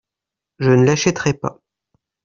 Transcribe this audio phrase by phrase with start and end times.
[0.57, 1.59] Je ne l'achèterai pas.